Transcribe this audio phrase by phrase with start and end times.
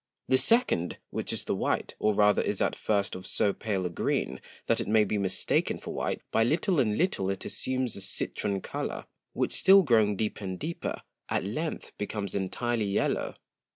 [0.29, 3.89] The Second, which is the White, or rather is at first of so pale a
[3.91, 8.01] Green, that it may be mistaken for White; by little and little it assumes a
[8.01, 13.35] Citron Colour, which still growing deeper and deeper, at length becomes entirely yellow.